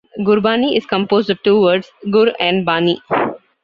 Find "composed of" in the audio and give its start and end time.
0.87-1.43